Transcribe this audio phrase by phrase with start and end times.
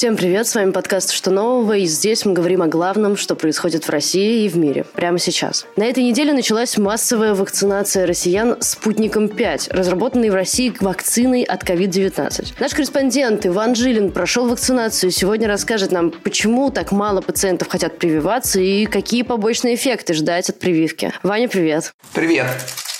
[0.00, 3.84] Всем привет, с вами подкаст «Что нового?» и здесь мы говорим о главном, что происходит
[3.84, 5.66] в России и в мире прямо сейчас.
[5.76, 12.54] На этой неделе началась массовая вакцинация россиян «Спутником 5», разработанной в России вакциной от COVID-19.
[12.58, 17.98] Наш корреспондент Иван Жилин прошел вакцинацию и сегодня расскажет нам, почему так мало пациентов хотят
[17.98, 21.12] прививаться и какие побочные эффекты ждать от прививки.
[21.22, 21.92] Ваня, привет.
[22.14, 22.46] Привет.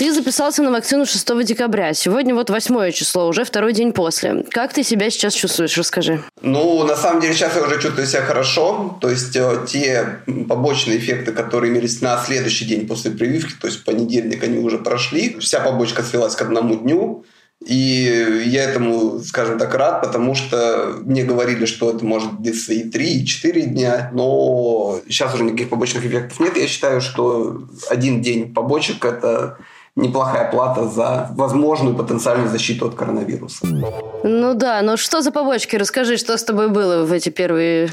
[0.01, 1.93] Ты записался на вакцину 6 декабря.
[1.93, 4.47] Сегодня вот 8 число, уже второй день после.
[4.49, 5.77] Как ты себя сейчас чувствуешь?
[5.77, 6.23] Расскажи.
[6.41, 8.97] Ну, на самом деле, сейчас я уже чувствую себя хорошо.
[9.03, 13.81] То есть, э, те побочные эффекты, которые имелись на следующий день после прививки, то есть,
[13.81, 15.39] в понедельник они уже прошли.
[15.39, 17.27] Вся побочка свелась к одному дню.
[17.67, 22.85] И я этому, скажем так, рад, потому что мне говорили, что это может длиться и
[22.85, 26.57] 3, и 4 дня, но сейчас уже никаких побочных эффектов нет.
[26.57, 29.59] Я считаю, что один день побочек– это
[29.97, 33.67] неплохая плата за возможную потенциальную защиту от коронавируса.
[34.23, 35.77] Ну да, но что за побочки?
[35.77, 37.91] Расскажи, что с тобой было в эти первые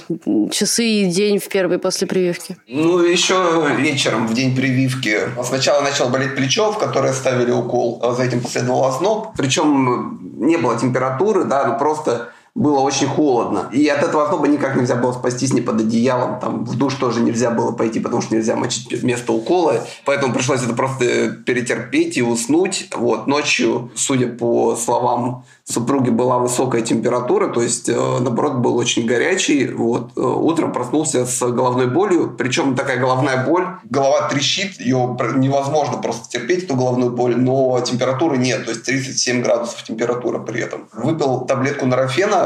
[0.51, 2.57] часы и день в первый после прививки?
[2.67, 3.35] Ну, еще
[3.77, 5.19] вечером, в день прививки.
[5.43, 9.29] Сначала начал болеть плечо, в которое ставили укол, а за этим последовал озноб.
[9.37, 13.69] Причем не было температуры, да, но просто было очень холодно.
[13.71, 16.39] И от этого озноба никак нельзя было спастись ни под одеялом.
[16.39, 19.85] Там в душ тоже нельзя было пойти, потому что нельзя мочить вместо укола.
[20.05, 22.89] Поэтому пришлось это просто перетерпеть и уснуть.
[22.95, 29.05] Вот ночью, судя по словам супруги была высокая температура, то есть, э, наоборот, был очень
[29.05, 29.67] горячий.
[29.67, 30.11] Вот.
[30.15, 36.29] Э, утром проснулся с головной болью, причем такая головная боль, голова трещит, ее невозможно просто
[36.29, 40.87] терпеть, эту головную боль, но температуры нет, то есть 37 градусов температура при этом.
[40.93, 41.85] Выпил таблетку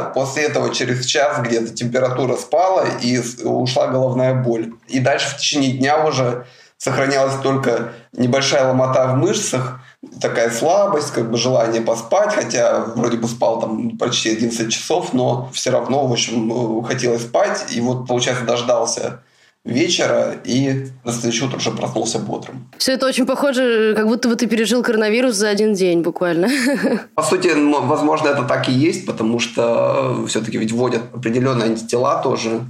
[0.03, 4.73] после этого через час где-то температура спала и ушла головная боль.
[4.87, 6.45] И дальше в течение дня уже
[6.77, 9.79] сохранялась только небольшая ломота в мышцах,
[10.19, 15.49] такая слабость, как бы желание поспать, хотя вроде бы спал там почти 11 часов, но
[15.53, 17.65] все равно, в общем, хотелось спать.
[17.69, 19.19] И вот, получается, дождался
[19.63, 22.67] вечера и на следующее утро уже проснулся бодрым.
[22.77, 26.49] Все это очень похоже, как будто бы ты пережил коронавирус за один день буквально.
[27.15, 27.51] По сути,
[27.83, 32.61] возможно, это так и есть, потому что все-таки ведь вводят определенные антитела тоже.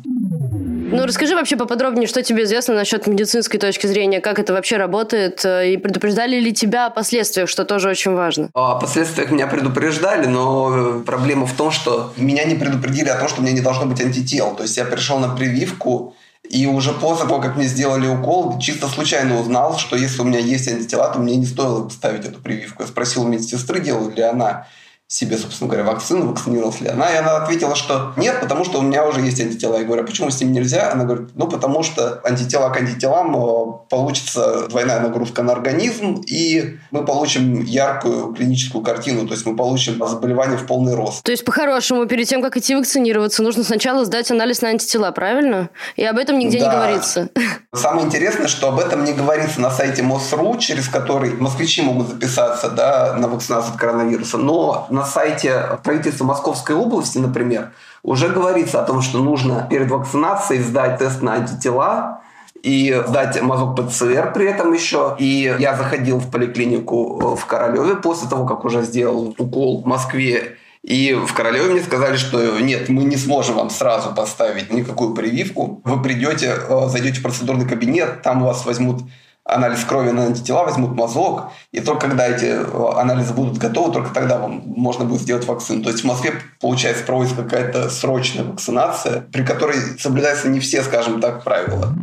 [0.91, 5.45] Ну, расскажи вообще поподробнее, что тебе известно насчет медицинской точки зрения, как это вообще работает,
[5.45, 8.49] э, и предупреждали ли тебя о последствиях, что тоже очень важно?
[8.53, 13.29] О последствиях меня предупреждали, но э, проблема в том, что меня не предупредили о том,
[13.29, 14.53] что у меня не должно быть антител.
[14.53, 16.13] То есть я пришел на прививку,
[16.49, 20.39] и уже после того, как мне сделали укол, чисто случайно узнал, что если у меня
[20.39, 22.83] есть антитела, то мне не стоило ставить эту прививку.
[22.83, 24.67] Я спросил у медсестры, делала ли она
[25.11, 27.13] себе, собственно говоря, вакцину, вакцинировалась ли она.
[27.13, 29.75] И она ответила, что нет, потому что у меня уже есть антитела.
[29.75, 30.89] Я говорю, а почему с ним нельзя?
[30.89, 36.77] Она говорит, ну, потому что антитела к антителам э, получится двойная нагрузка на организм, и
[36.91, 41.23] мы получим яркую клиническую картину, то есть мы получим заболевание в полный рост.
[41.23, 45.71] То есть, по-хорошему, перед тем, как идти вакцинироваться, нужно сначала сдать анализ на антитела, правильно?
[45.97, 46.67] И об этом нигде да.
[46.67, 47.29] не говорится.
[47.75, 52.69] Самое интересное, что об этом не говорится на сайте МОСРУ, через который москвичи могут записаться
[52.69, 57.71] да, на вакцинацию от коронавируса, но на сайте правительства Московской области, например,
[58.03, 62.21] уже говорится о том, что нужно перед вакцинацией сдать тест на антитела,
[62.63, 65.15] и сдать мазок ПЦР при этом еще.
[65.17, 70.57] И я заходил в поликлинику в Королеве после того, как уже сделал укол в Москве.
[70.83, 75.81] И в Королеве мне сказали, что нет, мы не сможем вам сразу поставить никакую прививку.
[75.83, 79.03] Вы придете, э, зайдете в процедурный кабинет, там вас возьмут
[79.51, 84.13] анализ крови на антитела, возьмут мазок, и только когда эти э, анализы будут готовы, только
[84.13, 85.83] тогда вам можно будет сделать вакцину.
[85.83, 91.19] То есть в Москве, получается, проводится какая-то срочная вакцинация, при которой соблюдаются не все, скажем
[91.19, 91.93] так, правила.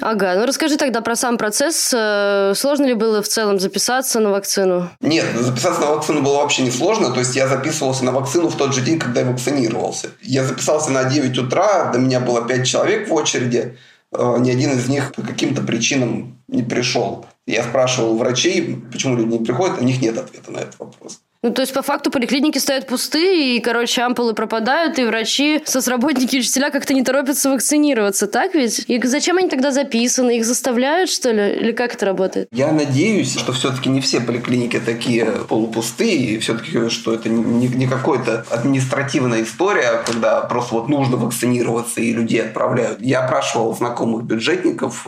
[0.00, 1.92] Ага, ну расскажи тогда про сам процесс.
[1.94, 4.90] Э, сложно ли было в целом записаться на вакцину?
[5.00, 7.12] Нет, записаться на вакцину было вообще не сложно.
[7.12, 10.08] То есть я записывался на вакцину в тот же день, когда я вакцинировался.
[10.20, 13.76] Я записался на 9 утра, до меня было 5 человек в очереди.
[14.12, 17.26] Э, ни один из них по каким-то причинам не пришел.
[17.46, 21.20] Я спрашивал врачей, почему люди не приходят, у них нет ответа на этот вопрос.
[21.40, 26.38] Ну, то есть, по факту, поликлиники стоят пустые, и, короче, ампулы пропадают, и врачи, соцработники
[26.38, 28.84] учителя как-то не торопятся вакцинироваться, так ведь?
[28.88, 30.38] И зачем они тогда записаны?
[30.38, 31.52] Их заставляют, что ли?
[31.60, 32.48] Или как это работает?
[32.50, 37.86] Я надеюсь, что все-таки не все поликлиники такие полупустые, и все-таки, что это не, не
[37.86, 43.00] какая-то административная история, когда просто вот нужно вакцинироваться, и людей отправляют.
[43.00, 45.06] Я опрашивал знакомых бюджетников,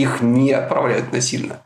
[0.00, 1.60] их не отправляют насильно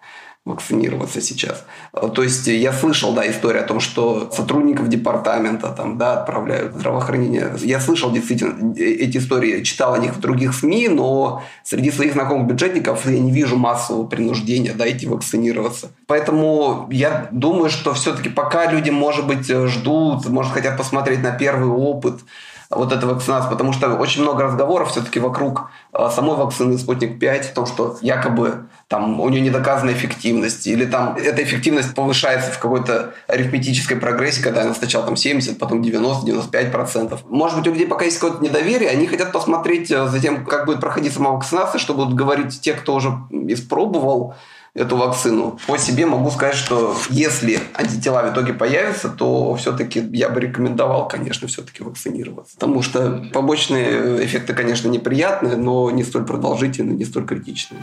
[0.47, 1.67] вакцинироваться сейчас.
[1.93, 6.79] То есть я слышал, да, историю о том, что сотрудников департамента там, да, отправляют в
[6.79, 7.53] здравоохранение.
[7.59, 12.49] Я слышал действительно эти истории, читал о них в других СМИ, но среди своих знакомых
[12.49, 15.91] бюджетников я не вижу массового принуждения, да, идти вакцинироваться.
[16.07, 21.69] Поэтому я думаю, что все-таки пока люди, может быть, ждут, может, хотят посмотреть на первый
[21.69, 22.21] опыт,
[22.71, 27.51] вот эта вакцинация, потому что очень много разговоров все-таки вокруг а, самой вакцины «Спутник 5»,
[27.51, 32.53] о том, что якобы там у нее не доказана эффективность, или там эта эффективность повышается
[32.53, 37.19] в какой-то арифметической прогрессии, когда она сначала там 70, потом 90-95%.
[37.29, 40.67] Может быть, у людей пока есть какое-то недоверие, они хотят посмотреть э, за тем, как
[40.67, 44.37] будет проходить сама вакцинация, что будут говорить те, кто уже испробовал,
[44.75, 45.59] эту вакцину.
[45.67, 51.09] По себе могу сказать, что если антитела в итоге появятся, то все-таки я бы рекомендовал,
[51.09, 52.55] конечно, все-таки вакцинироваться.
[52.55, 57.83] Потому что побочные эффекты, конечно, неприятные, но не столь продолжительные, не столь критичные.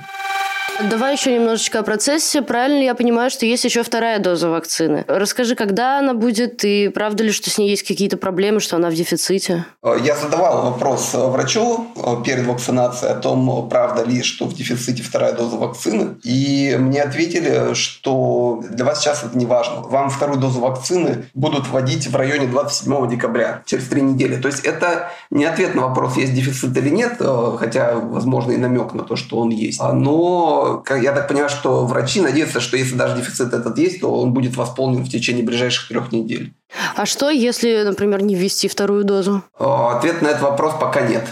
[0.84, 2.44] Давай еще немножечко о процессе.
[2.44, 5.06] Правильно я понимаю, что есть еще вторая доза вакцины.
[5.08, 8.90] Расскажи, когда она будет, и правда ли, что с ней есть какие-то проблемы, что она
[8.90, 9.66] в дефиците?
[9.84, 11.88] Я задавал вопрос врачу
[12.24, 16.18] перед вакцинацией о том, правда ли, что в дефиците вторая доза вакцины.
[16.24, 19.82] И мне ответили, что для вас сейчас это не важно.
[19.82, 24.36] Вам вторую дозу вакцины будут вводить в районе 27 декабря, через три недели.
[24.36, 27.20] То есть это не ответ на вопрос, есть дефицит или нет,
[27.58, 29.82] хотя, возможно, и намек на то, что он есть.
[29.82, 30.67] Но
[31.02, 34.56] я так понимаю, что врачи надеются, что если даже дефицит этот есть, то он будет
[34.56, 36.54] восполнен в течение ближайших трех недель.
[36.96, 39.44] А что, если, например, не ввести вторую дозу?
[39.58, 41.24] Ответ на этот вопрос пока нет.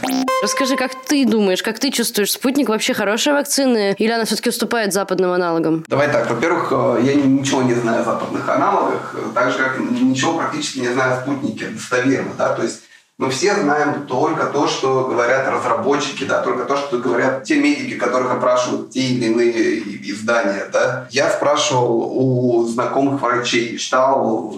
[0.44, 4.94] Расскажи, как ты думаешь, как ты чувствуешь, спутник вообще хорошая вакцина или она все-таки уступает
[4.94, 5.84] западным аналогам?
[5.88, 10.38] Давай так, во-первых, э, я ничего не знаю о западных аналогах, так же, как ничего
[10.38, 12.82] практически не знаю о спутнике достоверно, да, то есть
[13.18, 17.96] мы все знаем только то, что говорят разработчики, да, только то, что говорят те медики,
[17.96, 20.68] которых опрашивают те или иные издания.
[20.72, 21.08] Да.
[21.12, 24.54] Я спрашивал у знакомых врачей, читал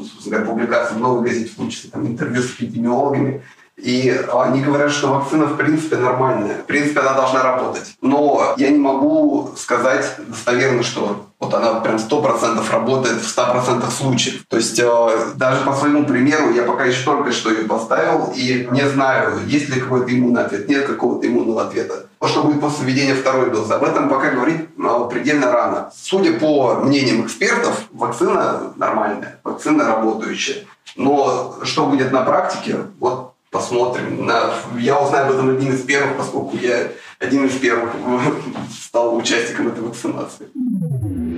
[0.45, 3.43] публикации в новой газете, в том числе там, интервью с эпидемиологами,
[3.77, 6.55] и они говорят, что вакцина в принципе нормальная.
[6.55, 7.95] В принципе, она должна работать.
[8.01, 13.91] Но я не могу сказать достоверно, что вот она прям сто процентов работает в 100%
[13.91, 14.45] случаев.
[14.47, 18.67] То есть э, даже по своему примеру, я пока еще только что ее поставил, и
[18.71, 22.07] не знаю, есть ли какой-то иммунный ответ, нет какого-то иммунного ответа.
[22.25, 23.71] Что будет после введения второй дозы?
[23.75, 25.91] Об этом пока говорить э, предельно рано.
[25.95, 30.65] Судя по мнениям экспертов, вакцина нормальная, вакцина работающая.
[30.95, 33.26] Но что будет на практике, вот
[33.57, 34.25] посмотрим.
[34.25, 37.93] На, я узнаю об этом один из первых, поскольку я один из первых
[38.85, 40.47] стал участником этой вакцинации.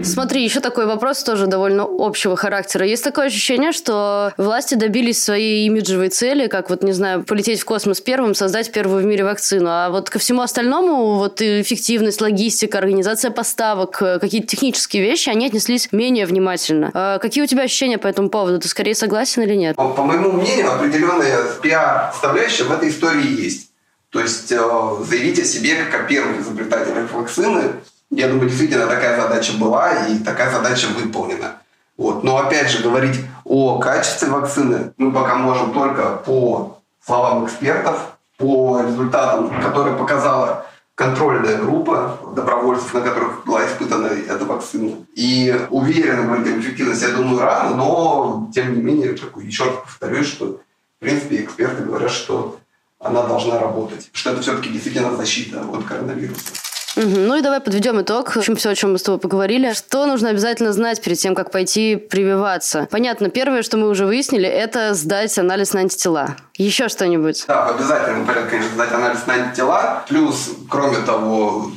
[0.04, 2.86] Смотри, еще такой вопрос тоже довольно общего характера.
[2.86, 7.66] Есть такое ощущение, что власти добились своей имиджевой цели, как вот, не знаю, полететь в
[7.66, 9.70] космос первым, создать первую в мире вакцину.
[9.70, 15.48] А вот ко всему остальному, вот эффективность, логистика, организация поставок, э, какие-то технические вещи, они
[15.48, 16.92] отнеслись менее внимательно.
[16.94, 18.60] А какие у тебя ощущения по этому поводу?
[18.60, 19.76] Ты скорее согласен или нет?
[19.76, 23.70] По, моему мнению, определенная пиар-составляющая в этой истории есть.
[24.12, 24.60] То есть э,
[25.08, 27.64] заявить о себе как о первых изобретателях вакцины–
[28.12, 31.58] я думаю, действительно такая задача была и такая задача выполнена.
[31.98, 32.24] Вот.
[32.24, 38.82] Но опять же, говорить о качестве вакцины мы пока можем только по словам экспертов, по
[38.82, 40.66] результатам, которые показала
[40.96, 44.98] контрольная группа добровольцев, на которых была испытана эта вакцина.
[45.16, 50.28] И уверенно говорить об эффективности, я думаю, рано, но тем не менее, еще раз повторюсь,
[50.28, 50.60] что
[50.98, 52.60] в принципе эксперты говорят, что
[53.00, 56.52] она должна работать, что это все-таки действительно защита от коронавируса.
[57.00, 57.08] Угу.
[57.08, 58.32] Ну и давай подведем итог.
[58.32, 59.72] В общем, все, о чем мы с тобой поговорили.
[59.72, 62.90] Что нужно обязательно знать перед тем, как пойти прививаться?
[62.92, 66.36] Понятно, первое, что мы уже выяснили, это сдать анализ на антитела.
[66.58, 67.46] Еще что-нибудь?
[67.48, 70.04] Да, в обязательном порядке, конечно, сдать анализ на антитела.
[70.10, 71.72] Плюс, кроме того,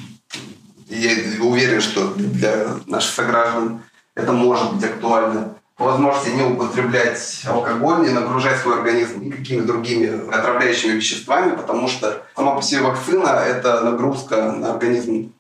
[0.89, 3.81] я уверен, что для наших сограждан
[4.17, 10.93] это может быть актуально возможности не употреблять алкоголь, не нагружать свой организм никакими другими отравляющими
[10.93, 15.33] веществами, потому что сама по себе вакцина– это нагрузка на организм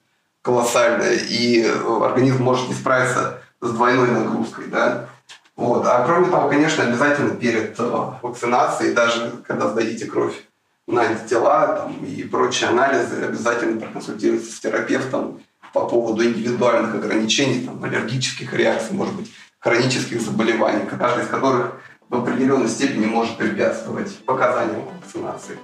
[0.43, 1.65] колоссальная, и
[2.03, 4.67] организм может не справиться с двойной нагрузкой.
[4.67, 5.07] Да?
[5.57, 5.87] Вот.
[5.87, 10.35] А кроме того, конечно, обязательно перед э, вакцинацией, даже когда сдадите кровь
[10.87, 15.41] на антитела там, и прочие анализы, обязательно проконсультироваться с терапевтом
[15.73, 19.31] по поводу индивидуальных ограничений, там, аллергических реакций, может быть,
[19.63, 25.57] хронических заболеваний, каждый из которых в определенной степени может препятствовать показаниям вакцинации.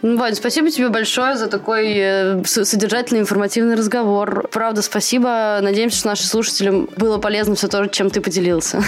[0.00, 4.48] Ну, Вань, спасибо тебе большое за такой э, содержательный, информативный разговор.
[4.52, 5.58] Правда, спасибо.
[5.60, 8.82] Надеемся, что нашим слушателям было полезно все то, чем ты поделился.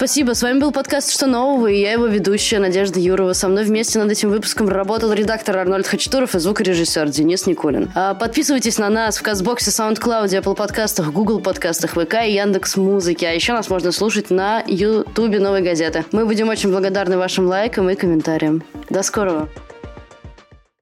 [0.00, 0.32] Спасибо.
[0.32, 3.34] С вами был подкаст «Что нового?» и я его ведущая Надежда Юрова.
[3.34, 7.92] Со мной вместе над этим выпуском работал редактор Арнольд Хачатуров и звукорежиссер Денис Никулин.
[7.94, 13.26] А подписывайтесь на нас в Казбоксе, SoundCloud, Apple подкастах, Google подкастах, ВК и Яндекс Музыки.
[13.26, 16.06] А еще нас можно слушать на Ютубе Новой газеты.
[16.12, 18.62] Мы будем очень благодарны вашим лайкам и комментариям.
[18.88, 19.50] До скорого!